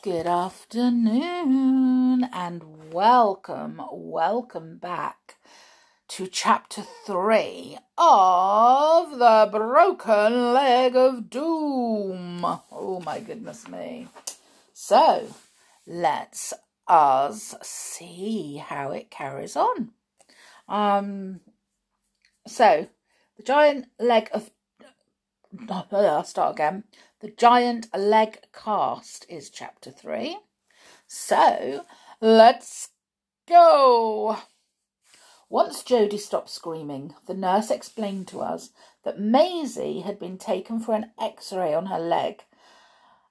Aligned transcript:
Good 0.00 0.28
afternoon 0.28 2.22
and 2.32 2.92
welcome, 2.92 3.82
welcome 3.90 4.78
back 4.78 5.38
to 6.06 6.28
chapter 6.28 6.82
three 7.04 7.76
of 7.98 9.18
The 9.18 9.48
Broken 9.50 10.54
Leg 10.54 10.94
of 10.94 11.28
Doom. 11.28 12.44
Oh 12.70 13.02
my 13.04 13.18
goodness 13.18 13.66
me. 13.66 14.06
So 14.72 15.26
let's 15.84 16.54
us 16.86 17.56
see 17.62 18.58
how 18.64 18.92
it 18.92 19.10
carries 19.10 19.56
on. 19.56 19.90
Um 20.68 21.40
so 22.46 22.86
the 23.36 23.42
giant 23.42 23.86
leg 23.98 24.28
of 24.32 24.52
I'll 25.70 26.24
start 26.24 26.54
again. 26.54 26.84
The 27.20 27.30
Giant 27.30 27.88
Leg 27.96 28.40
Cast 28.52 29.26
is 29.28 29.50
chapter 29.50 29.90
3. 29.90 30.38
So, 31.06 31.84
let's 32.20 32.90
go! 33.48 34.38
Once 35.48 35.82
Jodie 35.82 36.18
stopped 36.18 36.50
screaming, 36.50 37.14
the 37.26 37.34
nurse 37.34 37.70
explained 37.70 38.28
to 38.28 38.40
us 38.40 38.70
that 39.04 39.18
Maisie 39.18 40.00
had 40.00 40.18
been 40.18 40.36
taken 40.36 40.78
for 40.78 40.94
an 40.94 41.12
x 41.18 41.52
ray 41.52 41.72
on 41.72 41.86
her 41.86 41.98
leg 41.98 42.44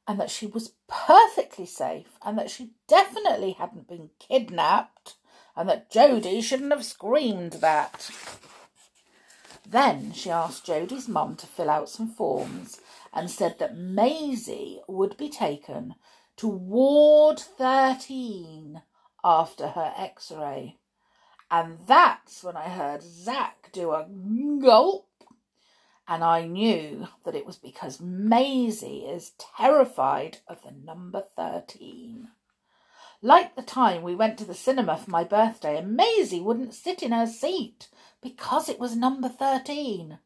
and 0.07 0.19
that 0.19 0.31
she 0.31 0.47
was 0.47 0.73
perfectly 0.87 1.65
safe 1.65 2.17
and 2.25 2.37
that 2.37 2.49
she 2.49 2.71
definitely 2.87 3.51
hadn't 3.51 3.87
been 3.87 4.09
kidnapped 4.19 5.15
and 5.55 5.69
that 5.69 5.91
Jodie 5.91 6.41
shouldn't 6.41 6.71
have 6.71 6.85
screamed 6.85 7.53
that. 7.53 8.09
Then 9.69 10.13
she 10.13 10.29
asked 10.29 10.65
Jodie's 10.65 11.09
mum 11.09 11.35
to 11.35 11.45
fill 11.45 11.69
out 11.69 11.89
some 11.89 12.07
forms 12.07 12.79
and 13.11 13.29
said 13.29 13.59
that 13.59 13.77
Maisie 13.77 14.79
would 14.87 15.17
be 15.17 15.27
taken 15.27 15.95
to 16.37 16.47
Ward 16.47 17.37
13 17.37 18.81
after 19.25 19.69
her 19.69 19.93
x 19.97 20.31
ray. 20.31 20.77
And 21.51 21.79
that's 21.85 22.45
when 22.45 22.55
I 22.55 22.69
heard 22.69 23.03
Zack 23.03 23.69
do 23.73 23.91
a 23.91 24.07
gulp. 24.61 25.09
And 26.07 26.23
I 26.23 26.45
knew 26.45 27.09
that 27.25 27.35
it 27.35 27.45
was 27.45 27.57
because 27.57 27.99
Maisie 27.99 28.99
is 28.99 29.33
terrified 29.57 30.37
of 30.47 30.61
the 30.63 30.71
number 30.71 31.21
13. 31.35 32.29
Like 33.21 33.55
the 33.55 33.63
time 33.63 34.03
we 34.03 34.13
went 34.13 34.37
to 34.37 34.45
the 34.45 34.53
cinema 34.53 34.95
for 34.95 35.09
my 35.09 35.23
birthday 35.23 35.77
and 35.77 35.97
Maisie 35.97 36.39
wouldn't 36.39 36.75
sit 36.75 37.01
in 37.01 37.11
her 37.11 37.25
seat 37.25 37.89
because 38.21 38.69
it 38.69 38.79
was 38.79 38.95
number 38.95 39.27
13. 39.27 40.19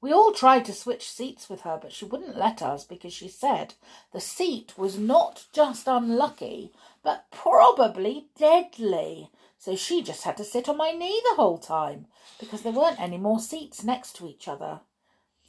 We 0.00 0.12
all 0.12 0.32
tried 0.32 0.64
to 0.66 0.72
switch 0.72 1.10
seats 1.10 1.48
with 1.48 1.62
her, 1.62 1.78
but 1.80 1.92
she 1.92 2.04
wouldn't 2.04 2.36
let 2.36 2.62
us 2.62 2.84
because 2.84 3.12
she 3.12 3.28
said 3.28 3.74
the 4.12 4.20
seat 4.20 4.74
was 4.76 4.96
not 4.96 5.46
just 5.52 5.88
unlucky, 5.88 6.72
but 7.02 7.26
probably 7.32 8.28
deadly. 8.38 9.30
So 9.58 9.74
she 9.74 10.02
just 10.02 10.22
had 10.22 10.36
to 10.36 10.44
sit 10.44 10.68
on 10.68 10.76
my 10.76 10.92
knee 10.92 11.20
the 11.28 11.36
whole 11.36 11.58
time 11.58 12.06
because 12.38 12.62
there 12.62 12.72
weren't 12.72 13.00
any 13.00 13.18
more 13.18 13.40
seats 13.40 13.82
next 13.82 14.14
to 14.16 14.28
each 14.28 14.46
other. 14.46 14.80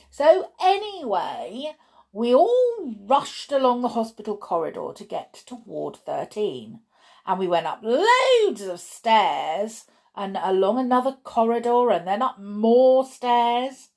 So, 0.10 0.52
anyway, 0.60 1.76
we 2.12 2.34
all 2.34 2.96
rushed 3.02 3.52
along 3.52 3.82
the 3.82 3.90
hospital 3.90 4.38
corridor 4.38 4.92
to 4.96 5.04
get 5.04 5.34
to 5.46 5.56
Ward 5.66 5.98
13. 5.98 6.80
And 7.28 7.38
we 7.38 7.48
went 7.48 7.68
up 7.68 7.82
loads 7.84 8.62
of 8.62 8.80
stairs 8.80 9.86
and 10.16 10.38
along 10.42 10.80
another 10.80 11.18
corridor 11.24 11.92
and 11.92 12.08
then 12.08 12.22
up 12.22 12.40
more 12.40 13.06
stairs. 13.06 13.90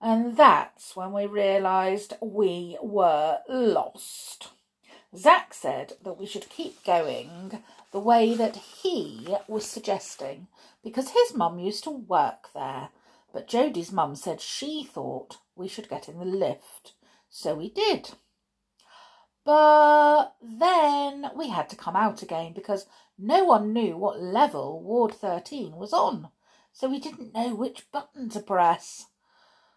And 0.00 0.36
that's 0.36 0.96
when 0.96 1.12
we 1.12 1.26
realised 1.26 2.14
we 2.20 2.78
were 2.82 3.38
lost. 3.48 4.48
Zach 5.14 5.54
said 5.54 5.94
that 6.02 6.18
we 6.18 6.26
should 6.26 6.48
keep 6.48 6.82
going 6.84 7.62
the 7.92 8.00
way 8.00 8.34
that 8.34 8.56
he 8.56 9.36
was 9.46 9.64
suggesting 9.64 10.48
because 10.82 11.10
his 11.10 11.34
mum 11.34 11.58
used 11.58 11.84
to 11.84 11.90
work 11.90 12.48
there. 12.54 12.88
But 13.32 13.48
Jodie's 13.48 13.92
mum 13.92 14.16
said 14.16 14.40
she 14.40 14.84
thought 14.84 15.38
we 15.54 15.68
should 15.68 15.88
get 15.88 16.08
in 16.08 16.18
the 16.18 16.24
lift. 16.24 16.94
So 17.28 17.54
we 17.54 17.70
did. 17.70 18.10
But 19.46 20.34
then 20.42 21.30
we 21.36 21.50
had 21.50 21.68
to 21.68 21.76
come 21.76 21.94
out 21.94 22.20
again 22.20 22.52
because 22.52 22.86
no 23.16 23.44
one 23.44 23.72
knew 23.72 23.96
what 23.96 24.20
level 24.20 24.82
Ward 24.82 25.14
13 25.14 25.76
was 25.76 25.92
on. 25.92 26.30
So 26.72 26.90
we 26.90 26.98
didn't 26.98 27.32
know 27.32 27.54
which 27.54 27.88
button 27.92 28.28
to 28.30 28.40
press. 28.40 29.06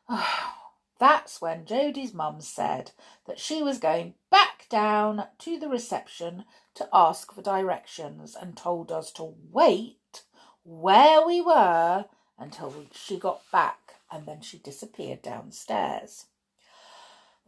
That's 0.99 1.39
when 1.39 1.65
Jodie's 1.65 2.15
mum 2.15 2.41
said 2.41 2.93
that 3.27 3.37
she 3.37 3.61
was 3.61 3.77
going 3.77 4.15
back 4.31 4.67
down 4.69 5.27
to 5.37 5.59
the 5.59 5.69
reception 5.69 6.45
to 6.73 6.89
ask 6.91 7.31
for 7.31 7.43
directions 7.43 8.35
and 8.35 8.57
told 8.57 8.91
us 8.91 9.11
to 9.13 9.35
wait 9.51 10.23
where 10.63 11.23
we 11.23 11.41
were 11.41 12.05
until 12.39 12.73
she 12.91 13.19
got 13.19 13.43
back 13.51 13.99
and 14.11 14.25
then 14.25 14.41
she 14.41 14.57
disappeared 14.57 15.21
downstairs. 15.21 16.25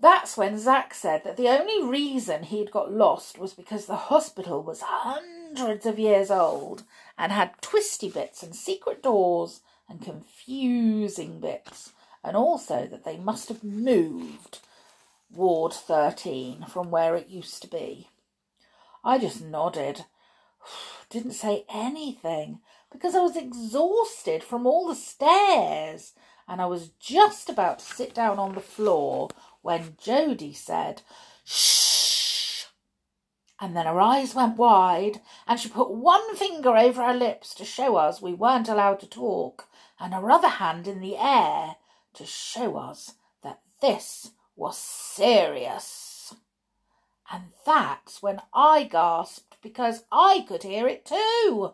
That's 0.01 0.35
when 0.35 0.57
Zack 0.57 0.95
said 0.95 1.23
that 1.23 1.37
the 1.37 1.47
only 1.47 1.87
reason 1.87 2.41
he'd 2.41 2.71
got 2.71 2.91
lost 2.91 3.37
was 3.37 3.53
because 3.53 3.85
the 3.85 3.95
hospital 3.95 4.63
was 4.63 4.81
hundreds 4.81 5.85
of 5.85 5.99
years 5.99 6.31
old 6.31 6.81
and 7.19 7.31
had 7.31 7.61
twisty 7.61 8.09
bits 8.09 8.41
and 8.41 8.55
secret 8.55 9.03
doors 9.03 9.61
and 9.87 10.01
confusing 10.01 11.39
bits 11.39 11.93
and 12.23 12.35
also 12.35 12.87
that 12.87 13.03
they 13.03 13.17
must 13.17 13.49
have 13.49 13.63
moved 13.63 14.57
Ward 15.29 15.71
13 15.71 16.65
from 16.67 16.89
where 16.89 17.15
it 17.15 17.27
used 17.29 17.61
to 17.61 17.67
be. 17.67 18.09
I 19.03 19.19
just 19.19 19.43
nodded, 19.43 20.05
didn't 21.11 21.33
say 21.33 21.63
anything 21.71 22.59
because 22.91 23.13
I 23.13 23.19
was 23.19 23.37
exhausted 23.37 24.43
from 24.43 24.65
all 24.65 24.87
the 24.87 24.95
stairs 24.95 26.13
and 26.47 26.59
I 26.59 26.65
was 26.65 26.89
just 26.99 27.49
about 27.49 27.79
to 27.79 27.85
sit 27.85 28.15
down 28.15 28.39
on 28.39 28.55
the 28.55 28.61
floor 28.61 29.29
when 29.61 29.95
Jody 30.01 30.53
said, 30.53 31.01
Shh! 31.43 32.65
And 33.59 33.75
then 33.75 33.85
her 33.85 33.99
eyes 33.99 34.33
went 34.33 34.57
wide 34.57 35.21
and 35.47 35.59
she 35.59 35.69
put 35.69 35.91
one 35.91 36.35
finger 36.35 36.75
over 36.75 37.03
her 37.03 37.13
lips 37.13 37.53
to 37.55 37.65
show 37.65 37.95
us 37.95 38.21
we 38.21 38.33
weren't 38.33 38.69
allowed 38.69 38.99
to 39.01 39.07
talk 39.07 39.67
and 39.99 40.13
her 40.13 40.31
other 40.31 40.47
hand 40.47 40.87
in 40.87 40.99
the 40.99 41.15
air 41.15 41.75
to 42.15 42.25
show 42.25 42.75
us 42.77 43.13
that 43.43 43.61
this 43.79 44.31
was 44.55 44.77
serious. 44.77 46.33
And 47.31 47.45
that's 47.65 48.21
when 48.21 48.41
I 48.53 48.83
gasped 48.83 49.57
because 49.61 50.03
I 50.11 50.43
could 50.47 50.63
hear 50.63 50.87
it 50.87 51.05
too. 51.05 51.73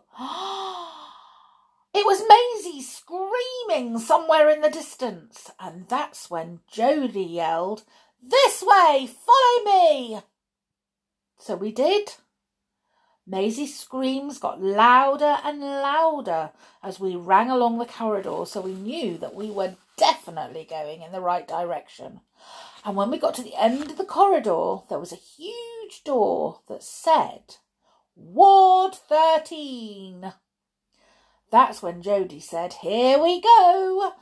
It 1.94 2.04
was 2.04 2.22
Maisie 2.28 2.82
screaming 2.82 3.98
somewhere 3.98 4.50
in 4.50 4.60
the 4.60 4.70
distance, 4.70 5.50
and 5.58 5.88
that's 5.88 6.30
when 6.30 6.60
Jody 6.70 7.22
yelled, 7.22 7.84
This 8.22 8.62
way, 8.62 9.08
follow 9.08 9.64
me! 9.64 10.20
So 11.38 11.56
we 11.56 11.72
did. 11.72 12.12
Maisie's 13.26 13.78
screams 13.78 14.38
got 14.38 14.62
louder 14.62 15.38
and 15.44 15.60
louder 15.60 16.50
as 16.82 16.98
we 16.98 17.14
rang 17.14 17.50
along 17.50 17.78
the 17.78 17.84
corridor, 17.84 18.44
so 18.46 18.60
we 18.60 18.72
knew 18.72 19.18
that 19.18 19.34
we 19.34 19.50
were 19.50 19.76
definitely 19.96 20.64
going 20.64 21.02
in 21.02 21.12
the 21.12 21.20
right 21.20 21.46
direction. 21.46 22.20
And 22.84 22.96
when 22.96 23.10
we 23.10 23.18
got 23.18 23.34
to 23.34 23.42
the 23.42 23.56
end 23.56 23.90
of 23.90 23.98
the 23.98 24.04
corridor, 24.04 24.78
there 24.88 24.98
was 24.98 25.12
a 25.12 25.16
huge 25.16 26.04
door 26.04 26.60
that 26.68 26.82
said, 26.82 27.56
Ward 28.14 28.94
13. 28.94 30.32
That's 31.50 31.82
when 31.82 32.02
Jodie 32.02 32.42
said, 32.42 32.74
Here 32.74 33.18
we 33.22 33.40
go. 33.40 34.12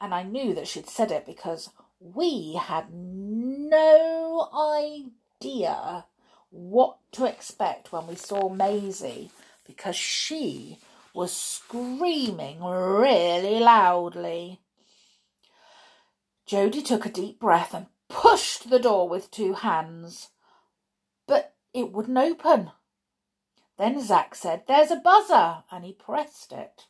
And 0.00 0.14
I 0.14 0.22
knew 0.22 0.54
that 0.54 0.68
she'd 0.68 0.88
said 0.88 1.10
it 1.10 1.24
because 1.26 1.70
we 1.98 2.60
had 2.60 2.92
no 2.92 4.48
idea 4.54 6.04
what 6.50 6.98
to 7.12 7.24
expect 7.24 7.92
when 7.92 8.06
we 8.06 8.14
saw 8.14 8.48
Maisie 8.48 9.30
because 9.66 9.96
she 9.96 10.78
was 11.14 11.32
screaming 11.32 12.62
really 12.62 13.58
loudly. 13.60 14.60
Jodie 16.46 16.84
took 16.84 17.06
a 17.06 17.10
deep 17.10 17.38
breath 17.40 17.72
and 17.72 17.86
pushed 18.08 18.68
the 18.68 18.78
door 18.78 19.08
with 19.08 19.30
two 19.30 19.54
hands, 19.54 20.28
but 21.26 21.54
it 21.72 21.92
wouldn't 21.92 22.18
open. 22.18 22.70
Then 23.78 24.00
Zack 24.00 24.34
said, 24.34 24.64
There's 24.66 24.90
a 24.90 24.96
buzzer, 24.96 25.64
and 25.70 25.84
he 25.84 25.92
pressed 25.92 26.52
it. 26.52 26.86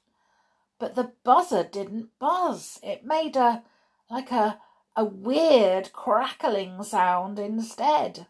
But 0.78 0.94
the 0.94 1.12
buzzer 1.22 1.62
didn't 1.62 2.18
buzz. 2.18 2.80
It 2.82 3.04
made 3.04 3.36
a 3.36 3.62
like 4.10 4.32
a 4.32 4.60
a 4.96 5.04
weird 5.04 5.92
crackling 5.92 6.82
sound 6.82 7.38
instead, 7.38 8.26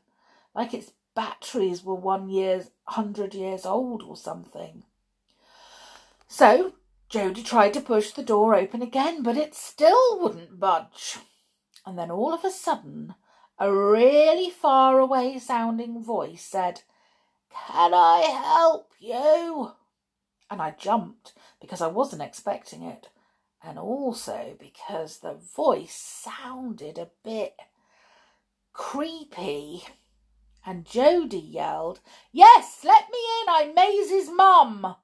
like 0.55 0.73
its 0.73 0.93
batteries 1.15 1.83
were 1.83 1.95
one 1.95 2.29
year's 2.29 2.71
hundred 2.85 3.35
years 3.35 3.67
old 3.67 4.03
or 4.03 4.17
something. 4.17 4.85
So 6.29 6.75
Jody 7.09 7.43
tried 7.43 7.75
to 7.75 7.81
push 7.81 8.13
the 8.13 8.23
door 8.23 8.55
open 8.55 8.81
again, 8.81 9.23
but 9.23 9.37
it 9.37 9.55
still 9.55 10.21
wouldn't 10.21 10.61
budge. 10.61 11.19
And 11.85 11.99
then 11.99 12.11
all 12.11 12.33
of 12.33 12.45
a 12.45 12.51
sudden, 12.51 13.15
a 13.59 13.73
really 13.73 14.51
far 14.51 14.99
away 14.99 15.39
sounding 15.39 16.03
voice 16.03 16.45
said, 16.45 16.83
Can 17.55 17.95
I 17.95 18.21
help 18.21 18.93
you? 18.99 19.73
And 20.51 20.61
I 20.61 20.73
jumped 20.73 21.33
because 21.61 21.81
I 21.81 21.87
wasn't 21.87 22.23
expecting 22.23 22.83
it, 22.83 23.09
and 23.63 23.79
also 23.79 24.57
because 24.59 25.19
the 25.19 25.35
voice 25.35 25.95
sounded 25.95 26.99
a 26.99 27.11
bit 27.25 27.55
creepy. 28.73 29.85
And 30.65 30.85
Jody 30.85 31.39
yelled, 31.39 32.01
Yes, 32.31 32.81
let 32.85 33.11
me 33.11 33.19
in, 33.43 33.49
I'm 33.49 33.75
Maisie's 33.75 34.31
mum. 34.31 34.97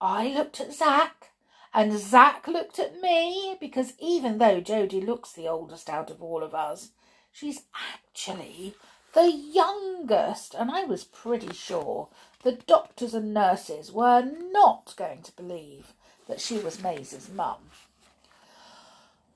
I 0.00 0.28
looked 0.28 0.60
at 0.60 0.72
Zach, 0.72 1.30
and 1.74 1.98
Zach 1.98 2.48
looked 2.48 2.78
at 2.78 3.00
me 3.00 3.56
because 3.60 3.92
even 3.98 4.38
though 4.38 4.60
Jody 4.60 5.00
looks 5.00 5.32
the 5.32 5.48
oldest 5.48 5.90
out 5.90 6.10
of 6.10 6.22
all 6.22 6.42
of 6.42 6.54
us, 6.54 6.90
she's 7.30 7.62
actually 7.94 8.74
the 9.14 9.30
youngest. 9.30 10.54
And 10.54 10.70
I 10.70 10.84
was 10.84 11.04
pretty 11.04 11.52
sure 11.52 12.08
the 12.42 12.52
doctors 12.52 13.14
and 13.14 13.34
nurses 13.34 13.92
were 13.92 14.22
not 14.52 14.94
going 14.96 15.22
to 15.22 15.32
believe 15.32 15.92
that 16.28 16.40
she 16.40 16.58
was 16.58 16.82
Maisie's 16.82 17.28
mum. 17.28 17.70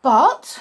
But 0.02 0.60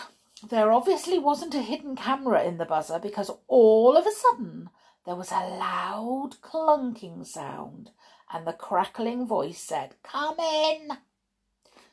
there 0.49 0.71
obviously 0.71 1.19
wasn't 1.19 1.55
a 1.55 1.61
hidden 1.61 1.95
camera 1.95 2.43
in 2.43 2.57
the 2.57 2.65
buzzer 2.65 2.99
because 2.99 3.31
all 3.47 3.95
of 3.95 4.05
a 4.05 4.11
sudden 4.11 4.69
there 5.05 5.15
was 5.15 5.31
a 5.31 5.47
loud 5.47 6.35
clunking 6.41 7.25
sound 7.25 7.91
and 8.31 8.47
the 8.47 8.53
crackling 8.53 9.27
voice 9.27 9.59
said, 9.59 9.95
Come 10.03 10.39
in. 10.39 10.97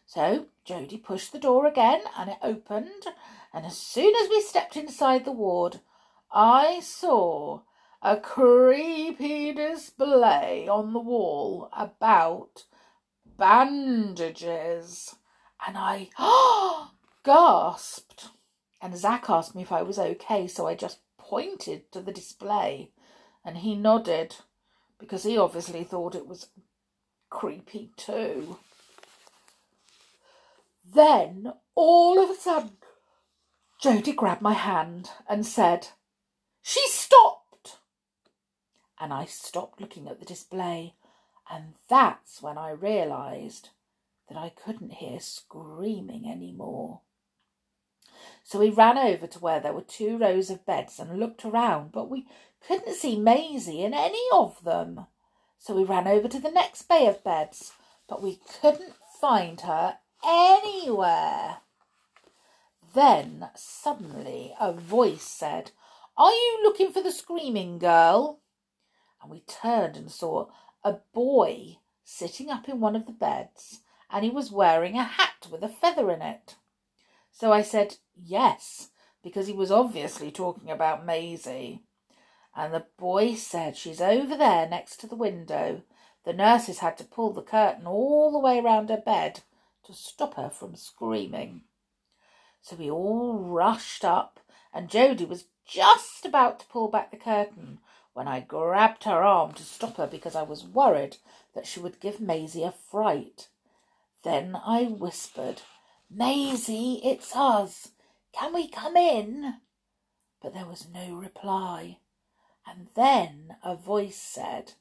So 0.06 0.46
Jody 0.64 0.96
pushed 0.96 1.32
the 1.32 1.38
door 1.38 1.66
again 1.66 2.00
and 2.16 2.31
it 2.31 2.38
opened, 2.43 3.05
and 3.52 3.66
as 3.66 3.76
soon 3.76 4.14
as 4.16 4.28
we 4.28 4.40
stepped 4.40 4.76
inside 4.76 5.25
the 5.25 5.32
ward, 5.32 5.81
I 6.32 6.80
saw 6.80 7.60
a 8.02 8.16
creepy 8.16 9.52
display 9.52 10.68
on 10.68 10.92
the 10.92 11.00
wall 11.00 11.68
about 11.72 12.64
bandages. 13.36 15.16
And 15.66 15.76
I 15.76 16.08
gasped. 17.24 18.28
And 18.80 18.96
Zach 18.96 19.28
asked 19.28 19.54
me 19.54 19.62
if 19.62 19.72
I 19.72 19.82
was 19.82 19.98
okay, 19.98 20.46
so 20.46 20.66
I 20.66 20.74
just 20.74 21.00
pointed 21.18 21.90
to 21.92 22.00
the 22.00 22.12
display 22.12 22.90
and 23.44 23.58
he 23.58 23.74
nodded 23.74 24.36
because 24.98 25.24
he 25.24 25.36
obviously 25.36 25.84
thought 25.84 26.14
it 26.14 26.26
was 26.26 26.48
creepy 27.28 27.90
too. 27.96 28.58
Then, 30.92 31.52
all 31.74 32.22
of 32.22 32.30
a 32.30 32.34
sudden, 32.34 32.72
Jody 33.80 34.12
grabbed 34.12 34.42
my 34.42 34.52
hand 34.52 35.10
and 35.28 35.46
said, 35.46 35.88
She 36.70 36.87
stopped! 36.87 37.78
And 39.00 39.12
I 39.12 39.25
stopped 39.25 39.81
looking 39.81 40.06
at 40.06 40.20
the 40.20 40.25
display, 40.25 40.94
and 41.50 41.75
that's 41.88 42.40
when 42.43 42.56
I 42.56 42.70
realised 42.70 43.70
that 44.28 44.38
I 44.38 44.50
couldn't 44.50 44.93
hear 44.93 45.19
screaming 45.19 46.31
any 46.31 46.52
more. 46.52 47.00
So 48.44 48.61
we 48.61 48.70
ran 48.70 48.96
over 48.99 49.26
to 49.26 49.38
where 49.40 49.58
there 49.58 49.72
were 49.72 49.81
two 49.81 50.17
rows 50.17 50.49
of 50.49 50.64
beds 50.64 51.00
and 51.00 51.19
looked 51.19 51.44
around, 51.44 51.90
but 51.90 52.08
we 52.08 52.28
couldn't 52.64 52.94
see 52.94 53.19
Maisie 53.19 53.82
in 53.82 53.93
any 53.93 54.23
of 54.32 54.62
them. 54.62 55.06
So 55.58 55.75
we 55.75 55.82
ran 55.82 56.06
over 56.06 56.28
to 56.28 56.38
the 56.38 56.52
next 56.52 56.82
bay 56.82 57.08
of 57.08 57.25
beds, 57.25 57.73
but 58.08 58.23
we 58.23 58.38
couldn't 58.61 58.94
find 59.20 59.62
her 59.62 59.99
anywhere. 60.25 61.56
Then 62.94 63.50
suddenly 63.56 64.55
a 64.61 64.73
voice 64.73 65.25
said, 65.25 65.73
Are 66.20 66.32
you 66.32 66.61
looking 66.62 66.93
for 66.93 67.02
the 67.02 67.12
screaming 67.12 67.78
girl? 67.78 68.43
And 69.22 69.31
we 69.31 69.40
turned 69.40 69.96
and 69.96 70.11
saw 70.11 70.49
a 70.84 70.96
boy 71.14 71.78
sitting 72.05 72.50
up 72.50 72.69
in 72.69 72.78
one 72.78 72.94
of 72.94 73.06
the 73.06 73.12
beds, 73.12 73.81
and 74.11 74.22
he 74.22 74.28
was 74.28 74.52
wearing 74.52 74.99
a 74.99 75.02
hat 75.02 75.46
with 75.50 75.62
a 75.62 75.69
feather 75.69 76.11
in 76.11 76.20
it. 76.20 76.56
So 77.32 77.55
I 77.55 77.62
said, 77.62 77.96
Yes, 78.14 78.90
because 79.22 79.46
he 79.46 79.55
was 79.55 79.70
obviously 79.70 80.31
talking 80.31 80.70
about 80.70 81.06
Maisie. 81.06 81.84
And 82.55 82.75
the 82.75 82.84
boy 82.99 83.32
said, 83.32 83.75
She's 83.75 84.02
over 84.02 84.37
there 84.37 84.69
next 84.69 84.99
to 84.99 85.06
the 85.06 85.16
window. 85.16 85.84
The 86.26 86.34
nurses 86.34 86.81
had 86.81 86.99
to 86.99 87.05
pull 87.05 87.32
the 87.32 87.40
curtain 87.40 87.87
all 87.87 88.31
the 88.31 88.38
way 88.38 88.61
round 88.61 88.90
her 88.90 89.02
bed 89.02 89.40
to 89.87 89.94
stop 89.94 90.34
her 90.34 90.50
from 90.50 90.76
screaming. 90.76 91.62
So 92.61 92.76
we 92.76 92.90
all 92.90 93.38
rushed 93.38 94.05
up, 94.05 94.38
and 94.70 94.90
Jody 94.90 95.25
was 95.25 95.46
just 95.70 96.25
about 96.25 96.61
to 96.61 96.67
pull 96.67 96.88
back 96.88 97.11
the 97.11 97.17
curtain 97.17 97.78
when 98.12 98.26
I 98.26 98.40
grabbed 98.40 99.05
her 99.05 99.22
arm 99.22 99.52
to 99.55 99.62
stop 99.62 99.96
her 99.96 100.06
because 100.06 100.34
I 100.34 100.43
was 100.43 100.64
worried 100.64 101.19
that 101.55 101.67
she 101.67 101.81
would 101.81 102.00
give 102.00 102.20
Maisie 102.20 102.64
a 102.64 102.72
fright. 102.72 103.49
Then 104.25 104.56
I 104.67 104.84
whispered, 104.84 105.62
Maisie, 106.11 107.00
it's 107.05 107.34
us. 107.37 107.93
Can 108.32 108.52
we 108.52 108.69
come 108.69 108.96
in? 108.96 109.55
But 110.43 110.55
there 110.55 110.67
was 110.67 110.88
no 110.93 111.14
reply. 111.14 111.99
And 112.66 112.88
then 112.94 113.56
a 113.64 113.76
voice 113.76 114.16
said, 114.16 114.73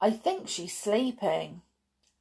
I 0.00 0.10
think 0.10 0.48
she's 0.48 0.76
sleeping. 0.76 1.62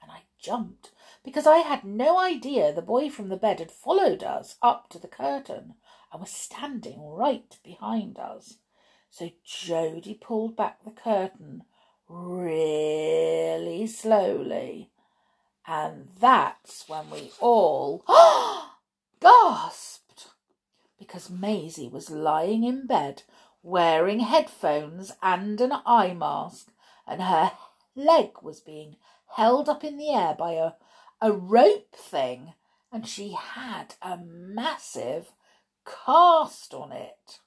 And 0.02 0.12
I 0.12 0.22
jumped 0.40 0.92
because 1.24 1.46
I 1.48 1.60
had 1.60 1.84
no 1.84 2.20
idea 2.20 2.74
the 2.74 2.82
boy 2.82 3.10
from 3.10 3.30
the 3.30 3.38
bed 3.38 3.60
had 3.60 3.72
followed 3.72 4.24
us 4.24 4.58
up 4.62 4.90
to 4.90 5.00
the 5.00 5.08
curtain 5.08 5.76
and 6.12 6.22
was 6.22 6.32
standing 6.32 7.02
right 7.02 7.58
behind 7.64 8.18
us. 8.18 8.58
So 9.10 9.30
Jody 9.44 10.14
pulled 10.14 10.56
back 10.56 10.84
the 10.84 10.92
curtain 10.92 11.64
really 12.08 13.88
slowly. 13.88 14.92
And 15.68 16.10
that's 16.20 16.88
when 16.88 17.10
we 17.10 17.32
all 17.40 18.04
gasped 19.22 20.28
because 20.98 21.30
Maisie 21.30 21.88
was 21.88 22.10
lying 22.10 22.64
in 22.64 22.88
bed 22.88 23.24
wearing 23.64 24.22
headphones 24.22 25.12
and 25.22 25.60
an 25.62 25.74
eye 25.86 26.14
mask, 26.14 26.72
and 27.08 27.22
her 27.22 27.52
leg 27.96 28.32
was 28.42 28.60
being 28.60 28.96
held 29.36 29.70
up 29.70 29.84
in 29.84 29.98
the 29.98 30.10
air 30.10 30.36
by 30.38 30.54
a, 30.54 30.72
a 31.22 31.32
rope 31.32 31.96
thing, 31.96 32.54
and 32.92 33.08
she 33.08 33.34
had 33.34 33.96
a 34.02 34.18
massive 34.18 35.32
cast 35.86 36.74
on 36.74 36.92
it. 36.92 37.40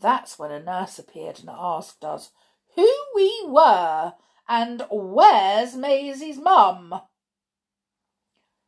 That's 0.00 0.38
when 0.38 0.50
a 0.50 0.62
nurse 0.62 0.98
appeared 0.98 1.40
and 1.40 1.48
asked 1.50 2.04
us 2.04 2.30
who 2.74 2.88
we 3.14 3.44
were 3.46 4.14
and 4.48 4.84
where's 4.90 5.74
Maisie's 5.74 6.38
mum. 6.38 7.00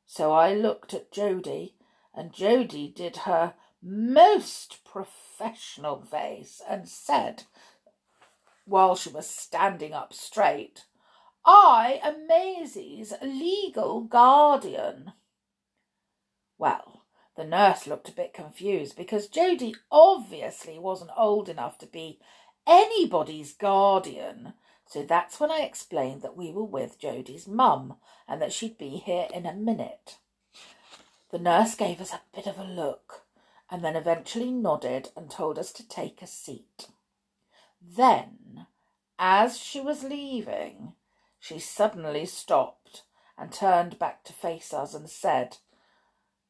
So 0.07 0.33
I 0.33 0.55
looked 0.55 0.95
at 0.95 1.13
Jody, 1.13 1.75
and 2.15 2.33
Jody 2.33 2.89
did 2.89 3.19
her 3.19 3.55
most 3.83 4.85
professional 4.85 6.01
face 6.01 6.61
and 6.69 6.89
said, 6.89 7.45
while 8.65 8.97
she 8.97 9.11
was 9.11 9.29
standing 9.29 9.93
up 9.93 10.13
straight, 10.13 10.85
I 11.51 11.99
am 12.03 12.27
Maisie's 12.27 13.15
legal 13.23 14.03
guardian. 14.03 15.13
Well, 16.59 17.07
the 17.37 17.45
nurse 17.45 17.87
looked 17.87 18.11
a 18.11 18.13
bit 18.13 18.35
confused 18.35 18.99
because 18.99 19.29
Jody 19.29 19.75
obviously 19.91 20.79
wasn't 20.79 21.13
old 21.17 21.49
enough 21.49 21.79
to 21.79 21.87
be 21.87 22.21
anybody's 22.67 23.55
guardian. 23.55 24.53
So 24.85 25.03
that's 25.03 25.41
when 25.41 25.51
I 25.51 25.61
explained 25.61 26.21
that 26.21 26.37
we 26.37 26.53
were 26.53 26.65
with 26.65 26.99
Jody's 26.99 27.49
mum 27.49 27.95
and 28.29 28.43
that 28.43 28.53
she'd 28.53 28.77
be 28.77 28.99
here 28.99 29.29
in 29.33 29.47
a 29.47 29.55
minute. 29.55 30.19
The 31.31 31.39
nurse 31.39 31.75
gave 31.75 32.03
us 32.03 32.13
a 32.13 32.21
bit 32.37 32.47
of 32.47 32.59
a 32.59 32.65
look 32.65 33.23
and 33.71 33.83
then 33.83 33.97
eventually 33.97 34.51
nodded 34.51 35.13
and 35.17 35.31
told 35.31 35.59
us 35.59 35.73
to 35.73 35.89
take 35.89 36.21
a 36.21 36.27
seat. 36.27 36.89
Then, 37.81 38.67
as 39.19 39.57
she 39.57 39.81
was 39.81 40.05
leaving, 40.05 40.93
she 41.39 41.59
suddenly 41.59 42.27
stopped 42.27 43.05
and 43.37 43.53
turned 43.53 43.99
back 43.99 44.25
to 44.25 44.33
face 44.33 44.73
us 44.73 44.95
and 44.95 45.09
said, 45.09 45.59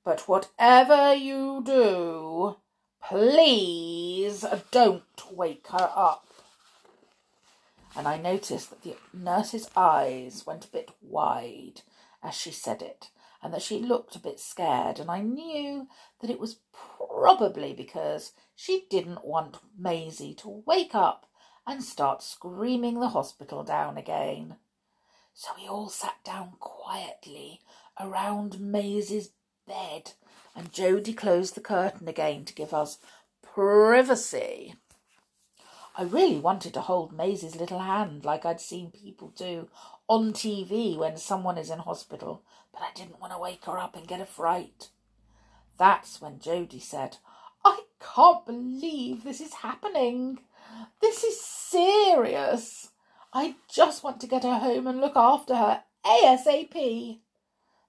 But 0.05 0.29
whatever 0.29 1.15
you 1.15 1.63
do, 1.65 2.57
please 3.07 4.45
don't 4.71 5.03
wake 5.33 5.69
her 5.69 5.91
up. 5.95 6.27
And 7.95 8.07
I 8.07 8.17
noticed 8.17 8.71
that 8.71 8.83
the 8.83 8.97
nurse's 9.13 9.69
eyes 9.77 10.47
went 10.47 10.67
a 10.67 10.71
bit 10.71 10.91
wide 11.01 11.83
as 12.23 12.35
she 12.35 12.51
said 12.51 12.83
it, 12.83 13.11
and 13.43 13.53
that 13.55 13.63
she 13.63 13.79
looked 13.79 14.17
a 14.17 14.21
bit 14.21 14.41
scared, 14.41 14.99
and 14.99 15.11
I 15.11 15.21
knew 15.21 15.87
that 16.21 16.31
it 16.31 16.41
was 16.41 16.61
probably 16.99 17.73
because 17.73 18.33
she 18.55 18.87
didn't 18.91 19.25
want 19.25 19.59
Maisie 19.79 20.35
to 20.35 20.63
wake 20.67 20.95
up 20.95 21.27
and 21.67 21.83
start 21.83 22.23
screaming 22.23 22.99
the 22.99 23.11
hospital 23.11 23.63
down 23.63 23.97
again. 23.97 24.57
So 25.41 25.51
we 25.57 25.69
all 25.69 25.89
sat 25.89 26.17
down 26.25 26.55
quietly 26.59 27.61
around 28.01 28.59
Maisie's 28.59 29.31
bed, 29.69 30.15
and 30.57 30.73
Jody 30.73 31.13
closed 31.13 31.55
the 31.55 31.61
curtain 31.61 32.09
again 32.09 32.45
to 32.47 32.53
give 32.53 32.75
us 32.75 32.99
privacy. 33.41 34.75
I 35.97 36.03
really 36.03 36.41
wanted 36.41 36.75
to 36.75 36.81
hold 36.81 37.13
Maisie's 37.13 37.55
little 37.55 37.79
hand 37.79 38.25
like 38.25 38.45
I'd 38.45 38.61
seen 38.61 38.91
people 38.91 39.29
do 39.37 39.69
on 40.09 40.33
TV 40.33 40.97
when 40.99 41.17
someone 41.17 41.57
is 41.57 41.71
in 41.71 41.79
hospital, 41.79 42.43
but 42.73 42.83
I 42.83 42.91
didn't 42.97 43.21
want 43.21 43.33
to 43.33 43.39
wake 43.39 43.65
her 43.67 43.79
up 43.79 43.95
and 43.95 44.09
get 44.09 44.21
a 44.21 44.27
fright. 44.27 44.89
That's 45.79 46.21
when 46.21 46.41
Jody 46.41 46.81
said, 46.81 47.19
I 47.65 47.83
can't 48.01 48.45
believe 48.45 49.23
this 49.23 49.41
is 49.41 49.55
happening. 49.55 50.41
This 51.01 51.23
is 51.23 51.41
serious. 51.41 52.89
I 53.39 53.55
just 53.73 54.03
want 54.03 54.21
to 54.23 54.27
get 54.27 54.43
her 54.43 54.59
home 54.59 54.89
and 54.89 55.01
look 55.01 55.15
after 55.15 55.55
her 55.55 55.85
ASAP. 56.05 57.21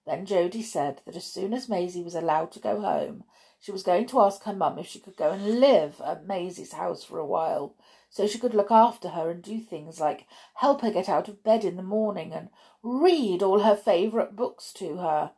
Then 0.05 0.27
Jody 0.27 0.61
said 0.61 1.01
that 1.07 1.15
as 1.15 1.23
soon 1.23 1.55
as 1.55 1.67
Maisie 1.67 2.03
was 2.03 2.13
allowed 2.13 2.51
to 2.51 2.59
go 2.59 2.81
home, 2.81 3.23
she 3.59 3.71
was 3.71 3.81
going 3.81 4.05
to 4.09 4.19
ask 4.19 4.43
her 4.43 4.53
mum 4.53 4.77
if 4.77 4.85
she 4.85 4.99
could 4.99 5.17
go 5.17 5.31
and 5.31 5.59
live 5.59 5.99
at 6.05 6.27
Maisie's 6.27 6.73
house 6.73 7.03
for 7.03 7.17
a 7.17 7.25
while 7.25 7.75
so 8.11 8.27
she 8.27 8.37
could 8.37 8.53
look 8.53 8.69
after 8.69 9.09
her 9.09 9.31
and 9.31 9.41
do 9.41 9.59
things 9.59 9.99
like 9.99 10.27
help 10.53 10.81
her 10.81 10.91
get 10.91 11.09
out 11.09 11.27
of 11.27 11.43
bed 11.43 11.65
in 11.65 11.77
the 11.77 11.81
morning 11.81 12.31
and 12.31 12.49
read 12.83 13.41
all 13.41 13.61
her 13.61 13.75
favourite 13.75 14.35
books 14.35 14.71
to 14.73 14.97
her 14.97 15.31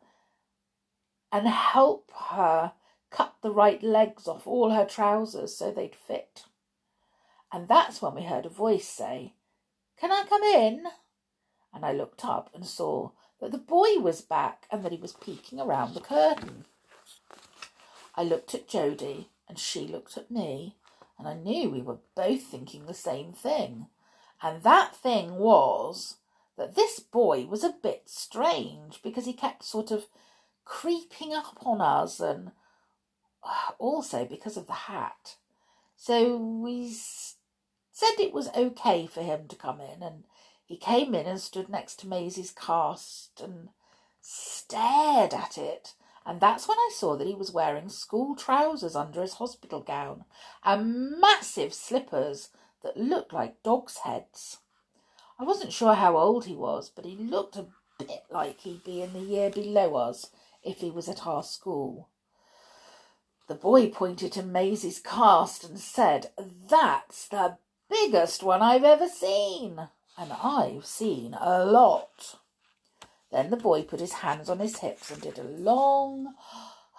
and 1.32 1.48
help 1.48 2.12
her 2.28 2.72
cut 3.10 3.36
the 3.40 3.50
right 3.50 3.82
legs 3.82 4.28
off 4.28 4.46
all 4.46 4.72
her 4.72 4.84
trousers 4.84 5.56
so 5.56 5.70
they'd 5.70 5.96
fit. 5.96 6.42
And 7.50 7.66
that's 7.66 8.02
when 8.02 8.14
we 8.14 8.24
heard 8.24 8.44
a 8.44 8.50
voice 8.50 8.86
say, 8.86 9.32
Can 10.02 10.10
I 10.10 10.24
come 10.28 10.42
in? 10.42 10.82
And 11.72 11.86
I 11.86 11.92
looked 11.92 12.24
up 12.24 12.50
and 12.52 12.66
saw 12.66 13.10
that 13.40 13.52
the 13.52 13.56
boy 13.58 14.00
was 14.00 14.20
back 14.20 14.66
and 14.68 14.84
that 14.84 14.90
he 14.90 14.98
was 14.98 15.12
peeking 15.12 15.60
around 15.60 15.94
the 15.94 16.00
curtain. 16.00 16.64
I 18.16 18.24
looked 18.24 18.52
at 18.52 18.66
Jody 18.66 19.28
and 19.48 19.60
she 19.60 19.86
looked 19.86 20.16
at 20.16 20.28
me 20.28 20.74
and 21.16 21.28
I 21.28 21.34
knew 21.34 21.70
we 21.70 21.82
were 21.82 21.98
both 22.16 22.42
thinking 22.42 22.86
the 22.86 22.94
same 22.94 23.32
thing. 23.32 23.86
And 24.42 24.64
that 24.64 24.96
thing 24.96 25.36
was 25.36 26.16
that 26.58 26.74
this 26.74 26.98
boy 26.98 27.46
was 27.46 27.62
a 27.62 27.76
bit 27.80 28.02
strange 28.06 29.04
because 29.04 29.24
he 29.24 29.32
kept 29.32 29.62
sort 29.62 29.92
of 29.92 30.06
creeping 30.64 31.32
up 31.32 31.58
on 31.64 31.80
us 31.80 32.18
and 32.18 32.50
uh, 33.44 33.70
also 33.78 34.24
because 34.24 34.56
of 34.56 34.66
the 34.66 34.72
hat. 34.72 35.36
So 35.94 36.36
we 36.36 36.92
said 37.92 38.18
it 38.18 38.32
was 38.32 38.48
okay 38.56 39.06
for 39.06 39.22
him 39.22 39.46
to 39.48 39.56
come 39.56 39.80
in 39.80 40.02
and 40.02 40.24
he 40.64 40.76
came 40.76 41.14
in 41.14 41.26
and 41.26 41.40
stood 41.40 41.68
next 41.68 41.96
to 42.00 42.08
Maisie's 42.08 42.50
cast 42.50 43.40
and 43.40 43.68
stared 44.20 45.34
at 45.34 45.58
it 45.58 45.94
and 46.24 46.40
that's 46.40 46.68
when 46.68 46.78
I 46.78 46.90
saw 46.94 47.16
that 47.16 47.26
he 47.26 47.34
was 47.34 47.52
wearing 47.52 47.88
school 47.88 48.36
trousers 48.36 48.94
under 48.94 49.22
his 49.22 49.34
hospital 49.34 49.80
gown 49.80 50.24
and 50.64 51.20
massive 51.20 51.74
slippers 51.74 52.50
that 52.82 52.96
looked 52.96 53.32
like 53.32 53.62
dogs' 53.62 53.98
heads. 53.98 54.58
I 55.38 55.44
wasn't 55.44 55.72
sure 55.72 55.94
how 55.94 56.16
old 56.16 56.44
he 56.44 56.54
was, 56.54 56.88
but 56.88 57.04
he 57.04 57.16
looked 57.16 57.56
a 57.56 57.66
bit 57.98 58.22
like 58.30 58.60
he'd 58.60 58.84
be 58.84 59.02
in 59.02 59.12
the 59.12 59.20
year 59.20 59.50
below 59.50 59.96
us 59.96 60.30
if 60.62 60.78
he 60.78 60.90
was 60.90 61.08
at 61.08 61.26
our 61.26 61.42
school. 61.42 62.08
The 63.48 63.54
boy 63.56 63.88
pointed 63.88 64.32
to 64.32 64.42
Maisie's 64.44 65.00
cast 65.00 65.64
and 65.64 65.78
said, 65.78 66.30
That's 66.38 67.26
the 67.26 67.56
biggest 67.92 68.42
one 68.42 68.62
I've 68.62 68.84
ever 68.84 69.08
seen. 69.08 69.88
And 70.18 70.32
I've 70.32 70.84
seen 70.84 71.36
a 71.40 71.64
lot. 71.64 72.38
Then 73.30 73.50
the 73.50 73.56
boy 73.56 73.82
put 73.82 74.00
his 74.00 74.12
hands 74.12 74.50
on 74.50 74.58
his 74.58 74.78
hips 74.78 75.10
and 75.10 75.22
did 75.22 75.38
a 75.38 75.44
long 75.44 76.34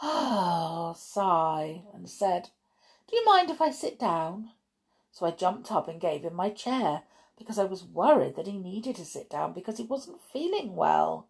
ah 0.02 0.94
sigh 0.94 1.84
and 1.94 2.10
said, 2.10 2.50
Do 3.08 3.16
you 3.16 3.26
mind 3.26 3.50
if 3.50 3.62
I 3.62 3.72
sit 3.72 4.00
down? 4.00 4.50
So 5.12 5.26
I 5.26 5.32
jumped 5.32 5.72
up 5.72 5.88
and 5.88 6.02
gave 6.02 6.24
him 6.24 6.34
my 6.34 6.50
chair 6.50 7.04
because 7.38 7.60
I 7.60 7.66
was 7.66 7.84
worried 7.84 8.36
that 8.36 8.48
he 8.48 8.58
needed 8.58 8.96
to 8.98 9.06
sit 9.06 9.30
down 9.30 9.54
because 9.54 9.78
he 9.78 9.84
wasn't 9.84 10.22
feeling 10.32 10.76
well. 10.76 11.28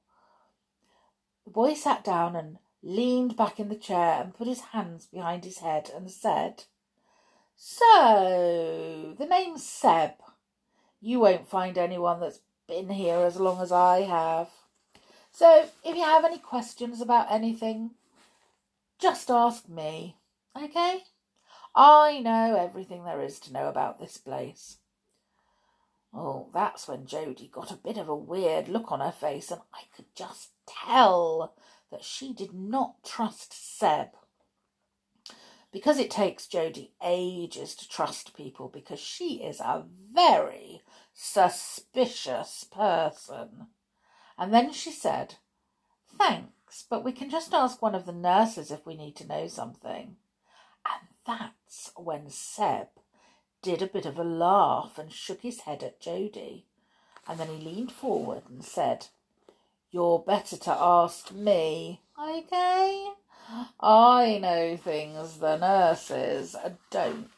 The 1.46 1.52
boy 1.52 1.74
sat 1.74 2.04
down 2.04 2.36
and 2.36 2.60
leaned 2.82 3.36
back 3.36 3.60
in 3.60 3.70
the 3.70 3.76
chair 3.76 4.22
and 4.22 4.34
put 4.34 4.48
his 4.48 4.62
hands 4.72 5.06
behind 5.06 5.44
his 5.44 5.60
head 5.60 5.90
and 5.94 6.10
said, 6.10 6.64
So, 7.66 9.16
the 9.18 9.26
name's 9.26 9.66
Seb. 9.66 10.16
You 11.00 11.22
won't 11.22 11.48
find 11.48 11.78
anyone 11.78 12.20
that's 12.20 12.42
been 12.68 12.90
here 12.90 13.20
as 13.20 13.40
long 13.40 13.62
as 13.62 13.72
I 13.72 14.02
have. 14.02 14.50
So 15.32 15.70
if 15.82 15.96
you 15.96 16.04
have 16.04 16.26
any 16.26 16.40
questions 16.40 17.00
about 17.00 17.32
anything, 17.32 17.92
just 19.00 19.32
ask 19.32 19.70
me, 19.70 20.18
okay? 20.62 21.04
I 21.74 22.20
know 22.20 22.58
everything 22.58 23.06
there 23.06 23.22
is 23.22 23.40
to 23.40 23.54
know 23.54 23.70
about 23.70 23.98
this 23.98 24.18
place. 24.18 24.80
Oh, 26.14 26.50
that's 26.54 26.90
when 26.90 27.06
Jody 27.06 27.48
got 27.48 27.72
a 27.72 27.76
bit 27.76 27.96
of 27.96 28.10
a 28.10 28.16
weird 28.16 28.68
look 28.68 28.92
on 28.92 29.00
her 29.00 29.14
face, 29.14 29.52
and 29.52 29.62
I 29.74 29.84
could 29.96 30.14
just 30.18 30.50
tell 30.68 31.56
that 31.92 32.04
she 32.04 32.34
did 32.34 32.54
not 32.54 33.06
trust 33.06 33.80
Seb. 33.80 34.10
Because 35.74 35.98
it 35.98 36.12
takes 36.12 36.46
Jody 36.46 36.92
ages 37.04 37.74
to 37.76 37.90
trust 37.90 38.38
people 38.38 38.70
because 38.70 39.00
she 39.00 39.44
is 39.44 39.60
a 39.60 39.84
very 40.14 40.84
suspicious 41.16 42.64
person. 42.72 43.68
And 44.38 44.54
then 44.54 44.72
she 44.72 44.92
said, 44.92 45.36
Thanks, 46.16 46.86
but 46.88 47.04
we 47.04 47.12
can 47.12 47.32
just 47.32 47.56
ask 47.56 47.82
one 47.82 47.96
of 47.96 48.06
the 48.06 48.14
nurses 48.14 48.70
if 48.70 48.86
we 48.86 48.96
need 48.96 49.16
to 49.16 49.28
know 49.28 49.48
something. 49.48 50.18
And 50.86 51.08
that's 51.26 51.92
when 51.96 52.30
Seb 52.30 52.90
did 53.64 53.82
a 53.82 53.88
bit 53.88 54.06
of 54.06 54.20
a 54.20 54.24
laugh 54.24 55.00
and 55.00 55.12
shook 55.12 55.42
his 55.42 55.62
head 55.62 55.82
at 55.82 56.00
Jody. 56.00 56.68
And 57.28 57.40
then 57.40 57.48
he 57.48 57.58
leaned 57.58 57.92
forward 57.92 58.44
and 58.48 58.64
said, 58.64 59.08
You're 59.90 60.20
better 60.20 60.58
to 60.58 60.72
ask 60.72 61.32
me, 61.32 62.02
okay? 62.20 63.14
I 63.80 64.40
know 64.42 64.78
things 64.78 65.38
the 65.40 65.58
nurses 65.58 66.56
don't. 66.90 67.30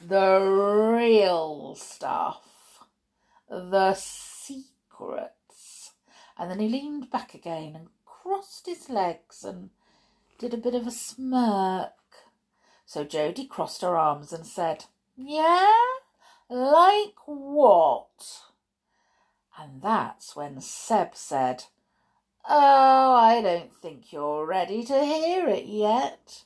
The 0.00 0.40
real 0.40 1.74
stuff. 1.74 2.84
The 3.48 3.94
secrets. 3.94 5.92
and 6.38 6.50
then 6.50 6.60
he 6.60 6.68
leaned 6.68 7.10
back 7.10 7.34
again 7.34 7.74
and 7.74 7.88
crossed 8.04 8.66
his 8.66 8.88
legs 8.88 9.42
and 9.44 9.70
did 10.38 10.54
a 10.54 10.58
bit 10.58 10.74
of 10.74 10.86
a 10.86 10.90
smirk. 10.90 11.92
So 12.86 13.04
Jody 13.04 13.46
crossed 13.46 13.82
her 13.82 13.96
arms 13.96 14.32
and 14.32 14.46
said, 14.46 14.84
Yeah? 15.16 15.74
Like 16.48 17.16
what? 17.26 18.42
And 19.58 19.82
that's 19.82 20.36
when 20.36 20.60
Seb 20.60 21.14
said, 21.14 21.64
Oh, 22.48 23.14
I 23.14 23.42
don't 23.42 23.72
think 23.74 24.12
you're 24.12 24.46
ready 24.46 24.82
to 24.84 25.04
hear 25.04 25.48
it 25.48 25.66
yet. 25.66 26.44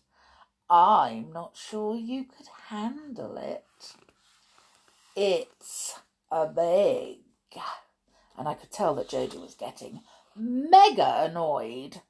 I'm 0.68 1.32
not 1.32 1.56
sure 1.56 1.94
you 1.96 2.24
could 2.24 2.48
handle 2.68 3.36
it. 3.36 3.94
It's 5.14 6.00
a 6.30 6.46
big 6.46 7.18
and 8.42 8.48
I 8.48 8.54
could 8.54 8.70
tell 8.70 8.94
that 8.96 9.08
Jody 9.08 9.38
was 9.38 9.54
getting 9.54 10.00
mega 10.34 11.24
annoyed, 11.24 12.00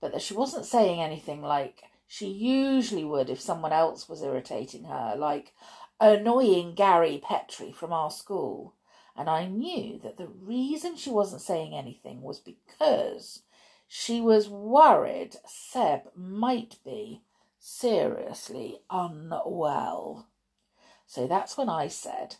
but 0.00 0.12
that 0.12 0.22
she 0.22 0.34
wasn't 0.34 0.64
saying 0.64 1.00
anything 1.00 1.42
like 1.42 1.82
she 2.06 2.28
usually 2.28 3.04
would 3.04 3.28
if 3.28 3.40
someone 3.40 3.72
else 3.72 4.08
was 4.08 4.22
irritating 4.22 4.84
her, 4.84 5.14
like 5.16 5.52
annoying 6.00 6.74
Gary 6.74 7.20
Petrie 7.22 7.72
from 7.72 7.92
our 7.92 8.10
school. 8.10 8.74
And 9.16 9.28
I 9.28 9.46
knew 9.46 9.98
that 10.02 10.16
the 10.16 10.28
reason 10.28 10.96
she 10.96 11.10
wasn't 11.10 11.42
saying 11.42 11.74
anything 11.74 12.22
was 12.22 12.40
because 12.40 13.42
she 13.86 14.20
was 14.20 14.48
worried 14.48 15.36
Seb 15.46 16.10
might 16.16 16.76
be 16.84 17.22
seriously 17.58 18.80
unwell. 18.90 20.28
So 21.06 21.26
that's 21.26 21.56
when 21.56 21.68
I 21.68 21.88
said, 21.88 22.36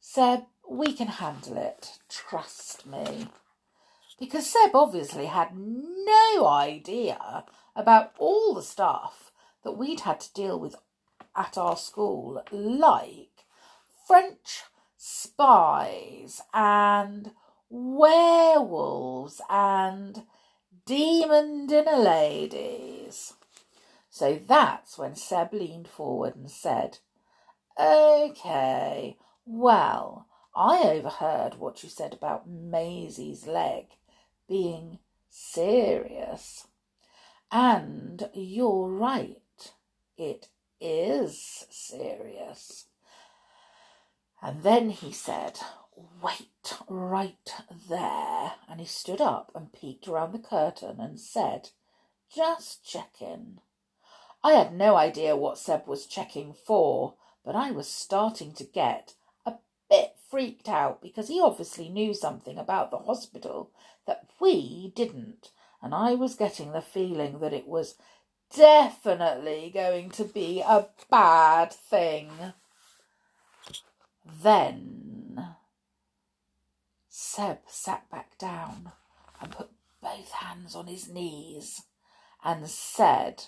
Seb, 0.00 0.44
we 0.68 0.92
can 0.92 1.08
handle 1.08 1.56
it. 1.56 1.98
Trust 2.08 2.86
me. 2.86 3.28
Because 4.18 4.48
Seb 4.50 4.74
obviously 4.74 5.26
had 5.26 5.50
no 5.56 6.46
idea 6.46 7.44
about 7.76 8.12
all 8.18 8.54
the 8.54 8.62
stuff 8.62 9.32
that 9.62 9.78
we'd 9.78 10.00
had 10.00 10.20
to 10.20 10.32
deal 10.34 10.58
with 10.58 10.74
at 11.36 11.56
our 11.56 11.76
school, 11.76 12.42
like 12.50 13.44
French 14.06 14.64
spies 15.04 16.40
and 16.54 17.32
werewolves 17.68 19.40
and 19.50 20.22
demon 20.86 21.66
dinner 21.66 21.96
ladies. 21.96 23.34
So 24.10 24.38
that's 24.46 24.96
when 24.96 25.16
Seb 25.16 25.52
leaned 25.52 25.88
forward 25.88 26.36
and 26.36 26.48
said, 26.48 26.98
Okay, 27.76 29.16
well, 29.44 30.28
I 30.54 30.82
overheard 30.84 31.56
what 31.58 31.82
you 31.82 31.88
said 31.88 32.14
about 32.14 32.48
Maisie's 32.48 33.44
leg 33.44 33.86
being 34.48 35.00
serious. 35.28 36.68
And 37.50 38.30
you're 38.34 38.88
right, 38.88 39.72
it 40.16 40.46
is 40.80 41.66
serious. 41.70 42.86
And 44.42 44.64
then 44.64 44.90
he 44.90 45.12
said, 45.12 45.60
Wait 46.20 46.74
right 46.88 47.54
there. 47.88 48.52
And 48.68 48.80
he 48.80 48.86
stood 48.86 49.20
up 49.20 49.52
and 49.54 49.72
peeked 49.72 50.08
around 50.08 50.32
the 50.32 50.38
curtain 50.38 50.98
and 50.98 51.20
said, 51.20 51.70
Just 52.34 52.84
checking. 52.84 53.60
I 54.42 54.52
had 54.52 54.74
no 54.74 54.96
idea 54.96 55.36
what 55.36 55.58
Seb 55.58 55.86
was 55.86 56.06
checking 56.06 56.52
for, 56.52 57.14
but 57.44 57.54
I 57.54 57.70
was 57.70 57.88
starting 57.88 58.52
to 58.54 58.64
get 58.64 59.14
a 59.46 59.54
bit 59.88 60.16
freaked 60.28 60.68
out 60.68 61.00
because 61.00 61.28
he 61.28 61.40
obviously 61.40 61.88
knew 61.88 62.12
something 62.12 62.58
about 62.58 62.90
the 62.90 62.98
hospital 62.98 63.70
that 64.06 64.28
we 64.40 64.92
didn't, 64.96 65.50
and 65.80 65.94
I 65.94 66.14
was 66.14 66.34
getting 66.34 66.72
the 66.72 66.82
feeling 66.82 67.38
that 67.38 67.52
it 67.52 67.68
was 67.68 67.94
definitely 68.54 69.70
going 69.72 70.10
to 70.10 70.24
be 70.24 70.60
a 70.60 70.88
bad 71.08 71.72
thing. 71.72 72.30
Then 74.24 75.56
Seb 77.08 77.58
sat 77.66 78.08
back 78.10 78.38
down 78.38 78.92
and 79.40 79.50
put 79.50 79.70
both 80.00 80.30
hands 80.30 80.74
on 80.74 80.86
his 80.86 81.08
knees 81.08 81.82
and 82.44 82.68
said, 82.68 83.44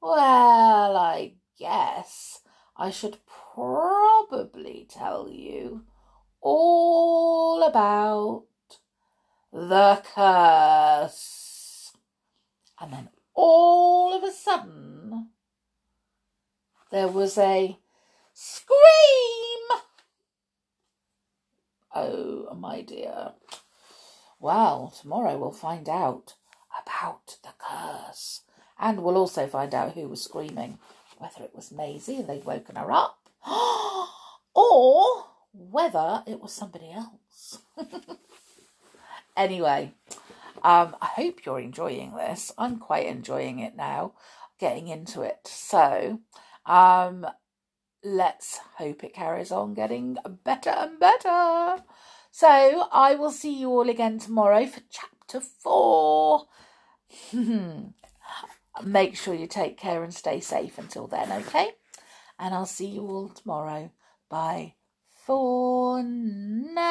well, 0.00 0.96
I 0.96 1.34
guess 1.58 2.40
I 2.76 2.90
should 2.90 3.18
probably 3.54 4.86
tell 4.90 5.28
you 5.28 5.84
all 6.40 7.62
about 7.62 8.44
the 9.52 10.02
curse. 10.14 11.92
And 12.80 12.92
then 12.92 13.08
all 13.34 14.14
of 14.14 14.22
a 14.22 14.32
sudden, 14.32 15.30
there 16.90 17.08
was 17.08 17.38
a 17.38 17.78
scream. 18.34 18.76
Oh, 21.98 22.54
my 22.54 22.82
dear. 22.82 23.32
Well, 24.38 24.92
tomorrow 25.00 25.38
we'll 25.38 25.50
find 25.50 25.88
out 25.88 26.34
about 26.82 27.38
the 27.42 27.54
curse. 27.58 28.42
And 28.78 29.02
we'll 29.02 29.16
also 29.16 29.46
find 29.46 29.74
out 29.74 29.94
who 29.94 30.06
was 30.06 30.22
screaming, 30.22 30.78
whether 31.16 31.42
it 31.42 31.52
was 31.54 31.72
Maisie 31.72 32.16
and 32.16 32.28
they'd 32.28 32.44
woken 32.44 32.76
her 32.76 32.92
up, 32.92 33.30
or 34.54 35.24
whether 35.54 36.22
it 36.26 36.42
was 36.42 36.52
somebody 36.52 36.92
else. 36.92 37.60
anyway, 39.36 39.94
um, 40.62 40.96
I 41.00 41.06
hope 41.06 41.46
you're 41.46 41.60
enjoying 41.60 42.14
this. 42.14 42.52
I'm 42.58 42.78
quite 42.78 43.06
enjoying 43.06 43.60
it 43.60 43.74
now, 43.74 44.12
getting 44.58 44.88
into 44.88 45.22
it. 45.22 45.46
So, 45.46 46.20
um, 46.66 47.26
let's 48.06 48.60
hope 48.76 49.02
it 49.02 49.12
carries 49.12 49.50
on 49.50 49.74
getting 49.74 50.16
better 50.44 50.70
and 50.70 50.98
better. 51.00 51.82
So, 52.30 52.86
I 52.92 53.14
will 53.14 53.30
see 53.30 53.58
you 53.58 53.70
all 53.70 53.88
again 53.88 54.18
tomorrow 54.18 54.66
for 54.66 54.80
chapter 54.90 55.40
four. 55.40 56.46
Make 58.84 59.16
sure 59.16 59.34
you 59.34 59.46
take 59.46 59.78
care 59.78 60.04
and 60.04 60.14
stay 60.14 60.40
safe 60.40 60.78
until 60.78 61.06
then, 61.06 61.32
okay? 61.32 61.70
And 62.38 62.54
I'll 62.54 62.66
see 62.66 62.88
you 62.88 63.02
all 63.02 63.30
tomorrow. 63.30 63.90
Bye 64.28 64.74
for 65.26 66.02
now. 66.02 66.86